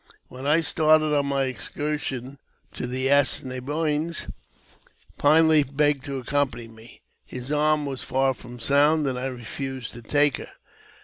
When 0.29 0.47
I 0.47 0.61
started 0.61 1.15
on 1.15 1.27
my 1.27 1.43
excursion 1.43 2.39
to 2.71 2.87
the 2.87 3.07
As 3.11 3.43
ne 3.43 3.59
boines, 3.59 4.27
Pine 5.19 5.47
Leaf 5.47 5.75
begged 5.77 6.05
to 6.05 6.17
accompany 6.17 6.67
me. 6.67 7.01
Her 7.29 7.55
arm 7.55 7.85
was 7.85 8.01
far 8.01 8.33
from 8.33 8.57
sound, 8.57 9.05
and 9.05 9.19
I 9.19 9.27
refused 9.27 9.93
to 9.93 10.01
take 10.01 10.37
her. 10.37 10.49